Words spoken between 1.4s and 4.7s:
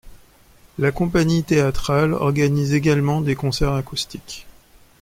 théâtrale organise également des concerts acoustiques.